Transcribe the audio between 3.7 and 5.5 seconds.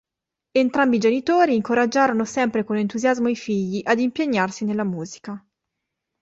ad impegnarsi nella musica.